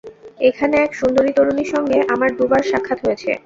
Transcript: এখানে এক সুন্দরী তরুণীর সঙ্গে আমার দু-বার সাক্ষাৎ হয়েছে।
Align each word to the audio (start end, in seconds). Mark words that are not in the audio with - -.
এখানে 0.39 0.75
এক 0.77 0.91
সুন্দরী 0.95 1.31
তরুণীর 1.33 1.69
সঙ্গে 1.73 1.97
আমার 2.13 2.29
দু-বার 2.37 2.63
সাক্ষাৎ 2.71 2.99
হয়েছে। 3.05 3.31